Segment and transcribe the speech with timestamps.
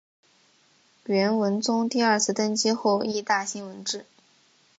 [1.05, 4.03] 元文宗第二次登基后亦大兴文治。